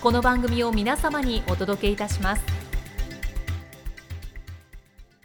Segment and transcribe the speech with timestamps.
[0.00, 2.42] この番組を皆様にお届けいたします。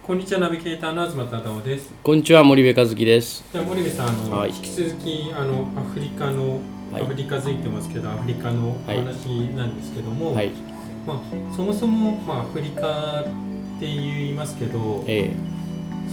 [0.03, 1.94] こんにちはナビゲーターの東忠夫です。
[2.03, 3.45] こんにちは森部和樹です。
[3.53, 4.50] じゃあ森部さんあの、はい。
[4.50, 6.59] 引き続きあのアフリカの、
[6.91, 7.03] はい。
[7.03, 10.50] アフリカづいてますけどアフリカの話なんですけども、はい。
[11.07, 13.23] まあ、そもそも、まあ、アフリカっ
[13.80, 15.31] て言いますけどえ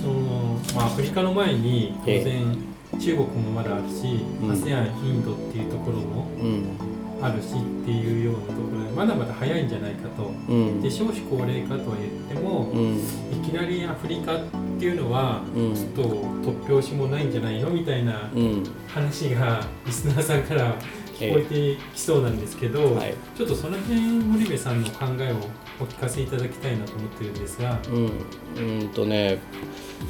[0.01, 2.23] その、まあ、アフリカの前に当え。
[2.23, 2.57] 然、
[3.01, 4.53] 中国もまだあるし、うん。
[4.53, 6.92] ASEAN インドっていうところもえうん
[7.23, 10.33] あるしっていうようなところでまだまだ早いんじゃないかと。
[10.49, 10.83] うん。
[10.83, 12.97] で少子高齢化とは言っても、うん。
[12.97, 13.01] い
[13.45, 14.39] きなりアフリカっ
[14.79, 15.75] ていうのは、うん。
[15.75, 18.65] ちょっと突拍子もないんじゃないのみたいなうん。
[18.89, 20.75] 話がリスナーさんから
[21.15, 23.15] 聞こえてきそうなんですけど、はい。
[23.37, 25.37] ちょっとその辺森部さんの考えを
[25.81, 28.81] お聞かせいただきたいなと思ってるんですが、うん。
[28.81, 29.39] うんとね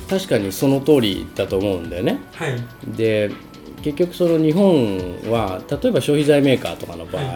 [0.09, 2.19] 確かにその通りだと思うんだよね。
[2.33, 2.59] はい。
[2.97, 3.31] で
[3.83, 4.99] 結局その日本
[5.31, 7.33] は例えば消費財メーカーとかの場合は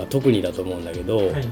[0.00, 1.48] は特にだと思うんだけど、はい。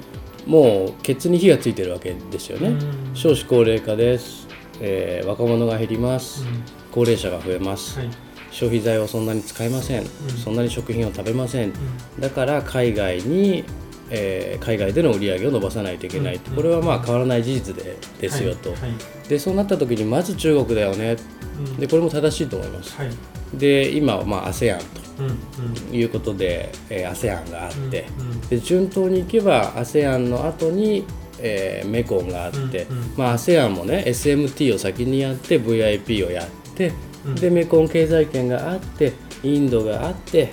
[0.47, 2.69] もうケツに火がついてるわけですよね。
[2.69, 3.15] うん。
[3.15, 4.49] 少子高齢化です、
[4.81, 6.43] えー若者が減ります。
[6.43, 6.63] うん。
[6.91, 8.11] 高齢者が増えます、はい。
[8.51, 10.07] 消費財をそんなに使いません、
[10.43, 12.21] そんなに食品を食べません、うん。
[12.21, 13.65] だから海外に、
[14.11, 16.39] えー海外での売り上げを伸ばさないといけない。
[16.39, 18.81] これはまあ変わらない事実でですよと、はい。
[18.81, 18.91] はい。
[19.29, 21.17] でそうなった時にまず中国だよね。
[21.59, 21.77] うん。
[21.77, 22.97] でこれも正しいと思います。
[22.97, 23.11] はい
[23.55, 24.81] で今はまあ ASEAN
[25.19, 25.75] うんうん。
[25.75, 28.41] ということで、えー ASEAN があって、うんうん。
[28.43, 31.05] で順当にいけば ASEAN の後に
[31.41, 33.15] えーメコンがあって、うんうん。
[33.17, 36.93] まあ、ASEAN もね SMT を先にやって VIP をやって、
[37.27, 37.35] うん。
[37.35, 40.51] でメコン経済圏があってインドがあって、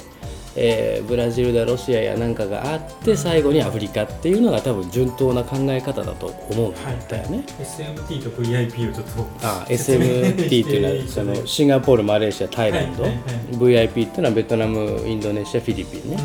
[0.55, 6.73] えーブラジルだロシアやなんかがあって最後にアフリカっていうのが多分順当な考え方だと思うん
[7.07, 7.43] だよね。
[7.59, 13.87] SMT と VIP をちょっとあ SMT っていうのはそのシンガポールマレーシアタイランド、はいはいはい。
[13.87, 16.17] VIP っていうのはベトナムインドネシアフィリピンね、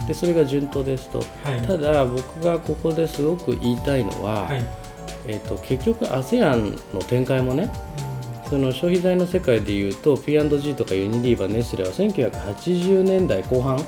[0.00, 0.06] うん。
[0.06, 1.60] でそれが順当ですと、はい。
[1.66, 4.64] ただ僕がここですごく言いたいのは、はい。
[5.26, 7.70] えっと結局 ASEAN の展開もね
[8.48, 13.82] その消費財の世界でいうと P&G とかユニリーバーネスレは1980年代後半、うん。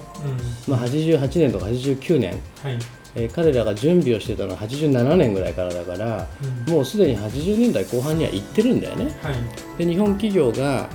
[0.67, 2.79] まあ、88年とか89年、はい。
[3.15, 6.27] えー彼らが準備をしてたのは87年ぐらいからだから、
[6.67, 6.73] うん。
[6.73, 9.05] もうすでに80年代後半には行ってるんだよね。
[9.23, 9.35] はい。
[9.79, 10.89] で日本企業が、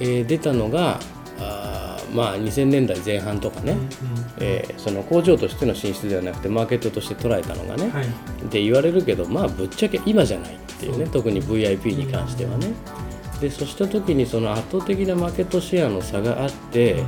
[0.00, 0.98] えー出たのが
[1.38, 3.88] あーまあ、2000年代前半とかね、うんうん。
[4.40, 8.48] えーその工場としての進出ではなくてマーケットとして捉えたのがね、はい。
[8.50, 12.72] で言われるけどまあぶっちゃけ今じゃないっていうね特に VIP に関してはね。
[13.40, 17.02] でそうした時にその圧倒的なマーケットシェアの差があって、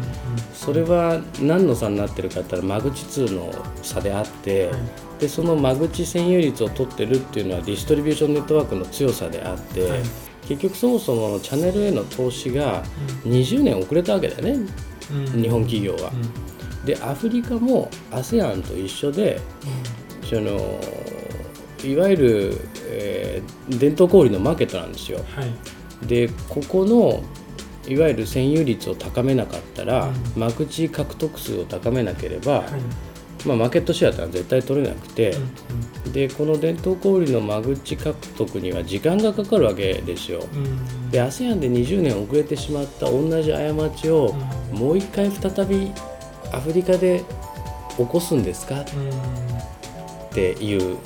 [0.55, 4.81] それは何の差になってるかって言ったら間口2の差であって、はい
[5.23, 10.01] でその間口占有率を取ってるっていうのはディストリビューションネットワークの強さであって、はい
[10.49, 12.83] 結局そもそものチャンネルへの投資が
[13.25, 14.69] 20年遅れたわけだよね
[15.13, 16.11] うん日本企業は。
[16.11, 16.53] うん
[16.85, 19.41] でアフリカも ASEAN と一緒で
[20.29, 20.81] その
[21.85, 22.61] いわゆる、
[22.93, 25.19] えー伝統小売のマーケットなんですよ。
[25.35, 26.07] はい。
[26.07, 27.23] でここの
[27.89, 30.41] いわゆる占有率を高めなかったら、うん。
[30.41, 32.65] 間口獲得数を高めなければ、はい。
[33.47, 35.35] まあ、マーケットシェアってのは絶対取れなくて、
[36.13, 40.45] でこの伝統小売の間口獲得には時間がかかるわけですよ。
[40.55, 40.65] うん。
[40.65, 44.35] うんで ASEAN で20年遅れてしまった同じ過ちを、
[44.73, 44.79] うん。
[44.79, 45.91] もう一回再び
[46.53, 47.23] アフリカで
[47.99, 48.81] 起こすんですか？
[48.81, 50.35] っうん。
[50.35, 50.97] ていう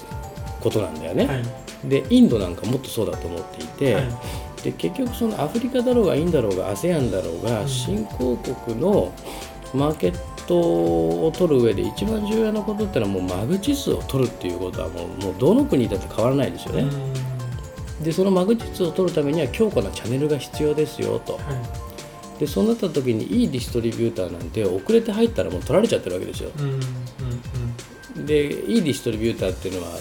[0.60, 1.26] ことなんだよね。
[1.26, 1.42] はい
[1.88, 4.04] でインドなんかもっとそうだと思っていて、はい
[4.62, 9.12] で結局そのアフリカだろうがインだろうが ASEAN だろうが、うん新興国の
[9.74, 10.58] マーケット
[11.26, 16.90] を取る上で一番重要なことってのはもう間口数を取るっていうことはもうもうどの国だって変わらないですよね。
[18.02, 21.34] でその間口数を取るためには強固なチャンネルが必要ですよと。
[21.34, 21.42] はい
[22.38, 26.50] でそうなった時にいいディストリビューターなんて遅れて入ったらもう取られちゃってるわけですよ。
[26.58, 29.98] うんうんうんでいいディストリビューターっていうのは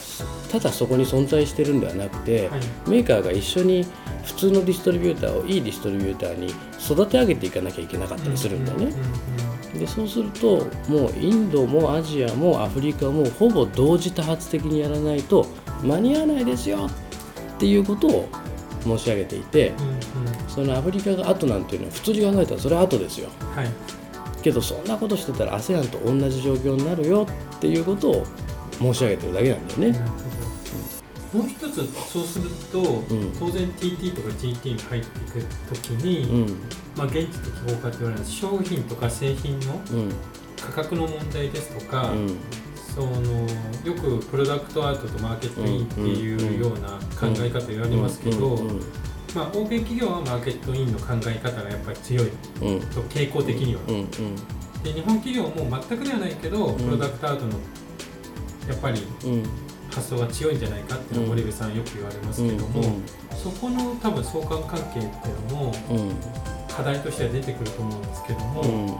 [0.59, 2.59] ただそこに存在してるんではなくて、はい。
[2.89, 3.85] メーカーが一緒に
[4.23, 8.93] 普通のディストリビューターをいいディストリビューターに育て上げていかなきゃいけなかったりするんだよね。
[9.77, 15.45] でそうするともうインドもアジアもアフリカもほぼ同時多発的にやらないと
[15.83, 16.89] 間に合わないですよ
[17.55, 18.29] っていうことを
[18.83, 19.73] 申し上げていて
[20.47, 23.29] そのアフリカが後なんていうのは普通に考えたらそれは後ですよ。
[23.53, 23.67] はい。
[24.41, 28.25] けどそんなことしてたら ASEAN と同じ状況になるよっていうことを
[28.79, 29.99] 申し上げてるだけなんだよね。
[31.35, 33.33] もう一つそうすると、ん。
[33.37, 36.55] 当然 TT とか GT に入っていくときに、うん。
[36.95, 40.13] まあ、現地的合化と言われる商品とか製品のうん。
[40.55, 42.37] 価格の問題ですとか、うん。
[42.95, 43.09] その
[43.83, 46.87] よくプロダクトアウトとマーケットインっていうような
[47.19, 48.79] 考え方言われますけど、うん。
[49.35, 52.31] まあ、欧米企業はマーケットインの考え方がやっぱり強い。
[52.93, 53.81] と傾向的には、
[54.81, 56.77] で日本企業も全くではないけど、ん。
[56.77, 57.51] プロダクトアウトの
[58.69, 59.64] やっぱりうん
[59.95, 62.83] 発想が強いんじゃないかっていうの森部さんよく言われますけども、
[63.31, 66.11] そこの多分相関関係っていうのもうん。
[66.67, 68.93] 課題としては出てくると思うんですけども、うん。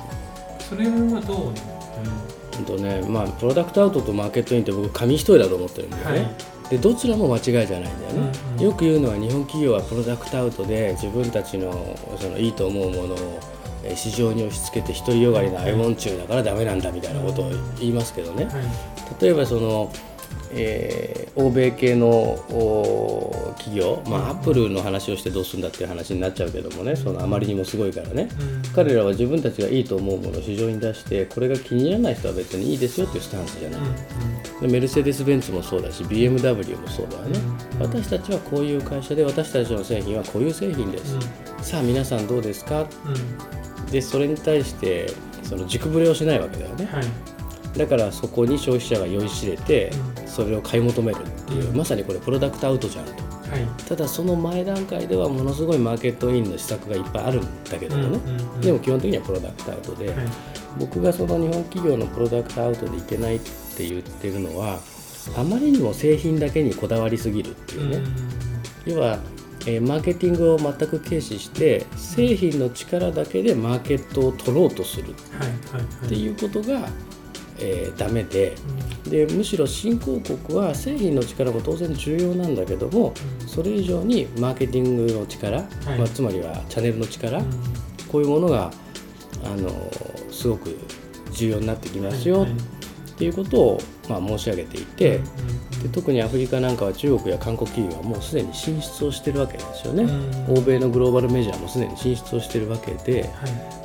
[0.59, 6.25] それはどう、うんうんとねまあプロダクトアウトとマーケットインって僕紙一重だと思ってるんだよね、は
[6.68, 6.69] い。
[6.69, 8.63] でどちらも間違いじゃないんだよね、うんうん。
[8.63, 13.39] よく言うのは日本企業はプロダクトアウトで自分たちのそのいいと思うものを
[13.83, 18.53] えー市場に押し付けて独りよがりなアイモン中だからダメなんだみたいなことを言いますけどね、はい。
[19.21, 19.91] 例えばその、
[20.56, 28.30] えー欧米系のお企業、まあ、アップルの話をしてどうするんだっていう話になっちゃうけどもねそのあまりにもすごいからね。
[28.40, 28.72] うん。
[28.74, 33.81] 彼らは自分たちがいいと思うものを市場に出してこれが気に入らない人は別にいいですよっていうスタンスじゃない、
[34.62, 37.40] でメルセデス・ベンツもそうだし BMW もそうだよね、
[37.74, 37.81] うん。
[37.81, 41.18] 私たちはこういう会社で私たちの製品はこういう製品です、
[41.62, 42.88] さあ皆さんどうですか？
[43.06, 43.12] うん。
[43.12, 45.12] うんでそれに対して
[45.44, 46.86] その軸ぶれをしないわけだよね。
[46.86, 47.04] はい
[47.77, 49.92] だからそこに消費者が酔いしれて
[50.25, 51.77] うそれを買い求めるっていう、うん。
[51.77, 53.12] まさにこれプロダクトアウトじゃんと。
[53.12, 53.83] はい。
[53.88, 60.16] ただその前段階ではものすごいマーケットインの施策がいっぱいあるんだけどもね、うんうんうんでも基本的にはプロダクトアウトで、はい。
[60.80, 64.80] 僕がその日本企業のプロダクトアウトでいけないって言ってるのは
[65.38, 68.07] あまりにも製品だけにこだわりすぎるっていうね、
[68.86, 69.19] 要は、
[69.68, 76.88] えーマーケティングを全く軽視して製品の力だけでマーケットを取ろうとするはいはいはいっていうことが、
[77.60, 78.56] えーダメで
[79.10, 83.48] でむしろ新興国は製品の力も当然重要なんだけどもうん。
[83.48, 85.62] それ以上にマーケティングの力、
[85.98, 87.46] まあ、つまりはチャンネルの力、うん。
[88.12, 88.72] こういうものが
[89.44, 89.69] あの
[90.31, 90.78] すごく
[91.31, 92.60] 重要になってきますよはいはい。
[92.60, 95.25] っていうことを、まあ、申し上げていて、うんう
[95.80, 95.84] ん。
[95.84, 100.58] で特にアフリカなんかは中国や韓国企業はもうすでに進出をしてるわけですよね、うん。
[100.58, 103.31] 欧米のグローバルメジャーもすでに進出をしてるわけではい。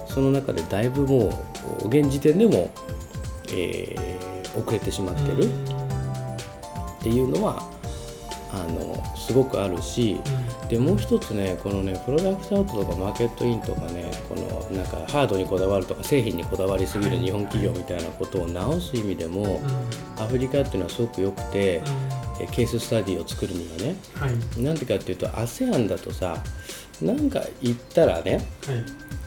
[0.08, 1.44] その中でだいぶも
[1.84, 2.70] う現時点でも、
[3.54, 7.62] えー遅れてしまってるっていうのは
[8.52, 10.20] あのすごくあるし
[10.68, 19.60] でもう一つねこのねプロダクトアウトとかマーケットインとかねこのなんかハードにこだわるとか製品にこだわりすぎる日本企業みたいなことを直す意味でも
[20.18, 21.80] アフリカっていうのはすごく良くて
[22.40, 24.62] えケーススタディを作るにはねはい。
[24.62, 26.42] なんでかっていうと ASEAN だとさ
[27.00, 28.44] なんか言ったらねはい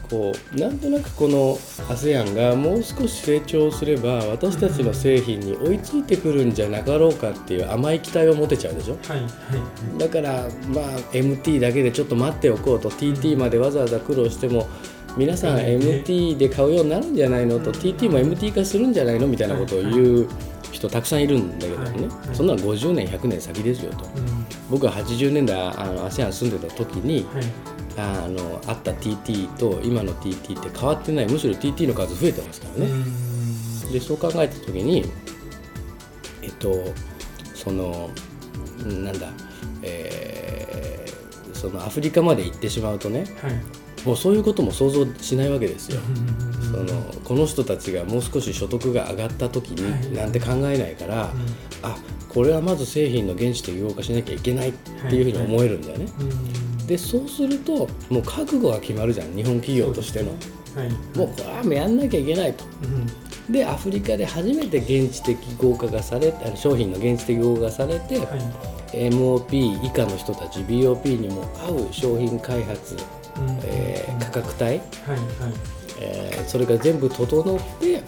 [0.08, 1.56] こうなんとなくこの
[1.88, 8.98] ASEAN がもう少し成長すれば私たちの製品に追いついてくるんじゃなかろうかっていう甘い期待を持てちゃうでしょ？
[9.08, 9.98] はいはい。
[9.98, 14.68] だからまあ MT だけでちょっと待っておこうと TT までわざわざ苦労しても
[15.16, 15.60] 皆さんうん。
[15.60, 17.58] MT で買うようになるんじゃないの？
[17.58, 17.76] とうん。
[17.76, 19.26] TT も MT 化するんじゃないの？
[19.26, 20.28] みたいなことを言う
[20.72, 22.08] 人たくさんいるんだけどね。
[22.32, 24.04] そんなの50年100年先ですよと。
[24.04, 24.46] うん。
[24.70, 27.44] 僕は80年代 ASEAN 住んでた時にはい
[27.96, 33.92] あのあった TT と今の TT って変わってないむしろ TT の数増えてますからね、うん。
[33.92, 35.04] でそう考えた時に
[36.42, 36.72] えっと
[37.54, 38.10] その
[38.84, 39.28] んなんだ
[39.82, 43.52] えーそのアフリカまで行ってしまうとねはい。
[44.06, 45.98] もうそういうことも想像しないわけですよ。
[45.98, 46.86] うん。
[46.86, 50.00] そのこの人たちがもう少し所得が上がった時はい。
[50.08, 51.30] になんて考えないから、
[51.82, 51.96] あ
[52.28, 54.72] これはまず製品の現地的合化しなきゃいけないっ
[55.08, 56.06] ていうふうに思えるんだよね。
[56.20, 60.30] うんでそうするともう覚悟が決まるじゃん日本企業としての。
[60.30, 60.90] はい。
[61.16, 62.64] もうこれはもうやんなきゃいけないと。
[62.82, 63.52] うん。
[63.52, 68.28] でアフリカで初めて現地的合価がされあの商品の現地的合価がされて、はい。
[69.10, 73.58] MOP 以下の人たち BOP にも合う商品開発、うん。
[73.64, 74.80] えー価格帯、はいはい。
[76.00, 78.02] えーそれが全部整って、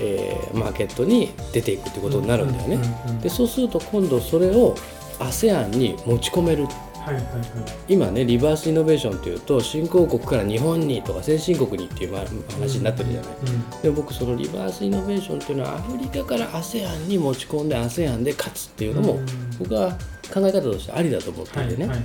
[0.00, 2.78] えーマーケットに出ていくってことになるんだよね。
[3.22, 4.74] でそうすると今度それを
[5.18, 6.66] ASEAN に持ち込める
[7.08, 7.44] ははいはいはい。
[7.88, 12.18] 今ねリバースイノベーションっていうと新興国から日本にとか先進国にっていうま
[12.50, 19.26] 話になってるじゃない、うんで僕そのリバースイノベーションっていうのはアフリカから ASEAN に持ち込んで ASEAN で勝つっていうのもうん。
[19.58, 19.92] 僕は
[20.32, 22.04] 考え方としてありだと思っていてね、はいはいはい。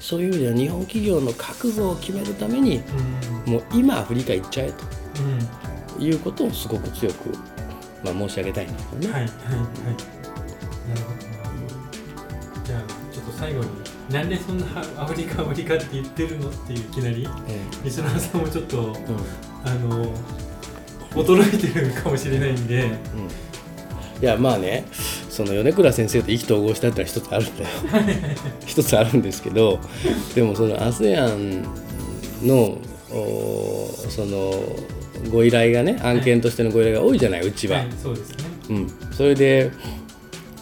[0.00, 2.82] そういう意味では日本企業の覚悟を決めるために
[3.46, 3.52] うん。
[3.52, 4.74] もう今アフリカ行っちゃえうん。
[5.98, 7.30] ということをすごく強く、
[8.04, 9.06] まあ、申し上げたいんですよね。
[9.08, 9.36] はいはいはい。
[10.88, 12.80] なるほどなじゃあ
[13.12, 13.70] ちょっと最後に
[14.10, 19.70] なんでそんなアフリカアフリカって言ってるのっていういきなりえリスナーさんもちょっとえうん。
[19.70, 20.14] あの
[21.10, 22.84] 驚いてるかもしれないんで。
[22.84, 22.92] うん。
[24.22, 24.86] いやまあね
[25.28, 27.68] その米倉先生と意気投合したってのは一つあるんだよ。
[28.64, 29.78] 一つあるんですけど
[30.34, 31.64] でもその ASEAN
[32.42, 32.78] の
[33.10, 34.54] おその
[35.30, 38.36] ご依頼がね案件としてのご依頼が多いじゃないうちは、はいそうですね。
[38.70, 39.70] うん、それで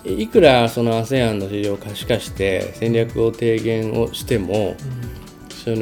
[0.04, 4.76] いくらその ASEAN の市場を可視化して戦略を提言をしても
[5.64, 5.76] その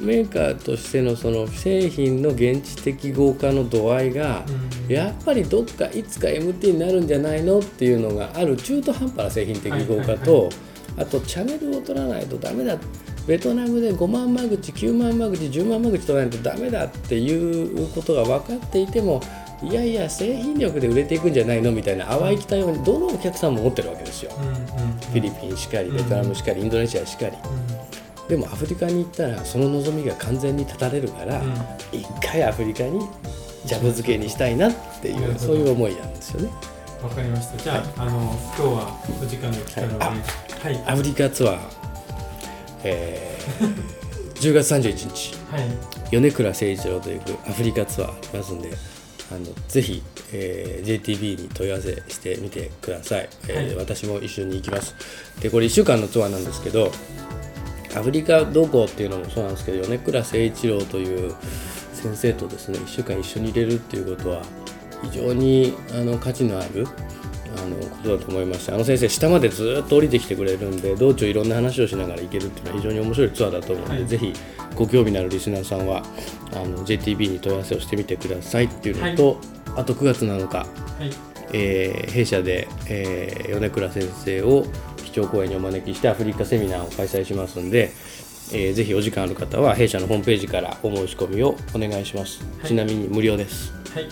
[0.00, 4.44] メーカーとしてのその製品の現地適合化の度合いが
[4.86, 4.92] うん。
[4.92, 10.48] やっぱりどっかいつか MT になるんじゃないのっていうのがある中途半端な製品適合化と
[10.98, 12.78] あとチャンネルを取らないとダメだ
[13.26, 19.20] ベトナムで5万間口9万間口10万間口取らないとダメだっていうことが分かっていても
[19.70, 21.72] いやいや製品力で売れていくんじゃないの？
[21.72, 24.32] みたいな淡い期待をどのお客さんも持ってるわけですよ。
[24.38, 24.54] うんうん
[25.14, 27.32] フィリピンしかりベトナムしかりインドネシアしかり。
[28.28, 31.48] でもアフリカに行ったらその望みが完全に立たれるからうん。
[31.48, 31.54] うん
[31.92, 33.00] 一回アフリカに
[33.64, 36.50] ジャブ漬けにしたいなっていうそういう思いなんですよね。
[37.02, 37.62] わかりました。
[37.62, 40.14] じゃあ,、あの今日はお時間が来たのではは
[40.70, 40.82] い。
[40.86, 41.58] アフリカツアー、
[42.84, 43.94] えー
[44.34, 45.34] 10月31日。
[45.50, 45.62] はい。
[46.10, 48.70] 米倉誠一郎と行くアフリカツアーありますんで
[49.32, 50.02] あのぜひ、
[50.32, 53.76] えー JTB に問い合わせしてみてください、えーはい。
[53.76, 54.94] 私も一緒に行きます。
[55.40, 56.90] でこれ1週間のツアーなんですけど
[57.96, 61.34] アフリカ同行っていうのもそうなんですけど米倉誠一郎という
[61.92, 64.42] 先生とですね1週間一緒に入れるっていうことは
[65.02, 66.86] 非常にあの価値のある
[67.56, 68.74] あのことだと思いました。
[68.74, 74.06] あの先生下までずっと降りてきてくれるんで道中いろんな話をしながら行けるっていうのは非常に面白いツアーだと思うので、はい。
[74.06, 74.32] ぜひ
[74.74, 76.02] ご興味のあるリスナーさんは
[76.52, 79.38] あの JTB に問い合わせをしてみてくださいっていうのと、
[79.76, 80.66] あと9月7日、はい。
[81.52, 84.66] えー弊社で、えー米倉先生を
[85.04, 87.92] 基調講演にお招きしてアフリカセミナーを開催しますので、
[88.52, 92.68] えーぜひお時間ある方は弊社のホームページからお申し込みをお願いします、はい。
[92.68, 93.72] ちなみに無料です。
[93.94, 94.08] はい。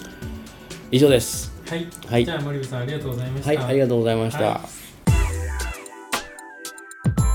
[0.90, 1.50] 以上です。
[1.68, 2.24] はい、はい。
[2.24, 3.48] じゃあ森部さんありがとうございました。
[3.48, 4.60] はいありがとうございました、はい。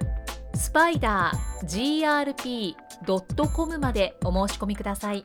[0.56, 5.24] スパイダー grp.com までお申し込みください